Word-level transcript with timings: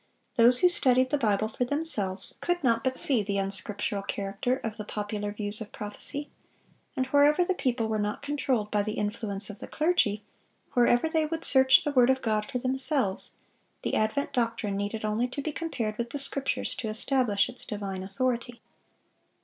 Those 0.33 0.61
who 0.61 0.69
studied 0.69 1.11
the 1.11 1.17
Bible 1.19 1.47
for 1.47 1.63
themselves 1.63 2.33
could 2.41 2.63
not 2.63 2.83
but 2.83 2.97
see 2.97 3.21
the 3.21 3.37
unscriptural 3.37 4.01
character 4.01 4.55
of 4.57 4.77
the 4.77 4.83
popular 4.83 5.31
views 5.31 5.61
of 5.61 5.71
prophecy; 5.71 6.27
and 6.97 7.05
wherever 7.05 7.45
the 7.45 7.53
people 7.53 7.87
were 7.87 7.99
not 7.99 8.23
controlled 8.23 8.71
by 8.71 8.81
the 8.81 8.93
influence 8.93 9.51
of 9.51 9.59
the 9.59 9.67
clergy, 9.67 10.23
wherever 10.73 11.07
they 11.07 11.27
would 11.27 11.45
search 11.45 11.83
the 11.83 11.91
word 11.91 12.09
of 12.09 12.23
God 12.23 12.49
for 12.49 12.57
themselves, 12.57 13.33
the 13.83 13.93
advent 13.93 14.33
doctrine 14.33 14.75
needed 14.75 15.05
only 15.05 15.27
to 15.27 15.39
be 15.39 15.51
compared 15.51 15.99
with 15.99 16.09
the 16.09 16.17
Scriptures 16.17 16.73
to 16.73 16.87
establish 16.87 17.47
its 17.47 17.63
divine 17.63 18.01
authority. 18.01 18.59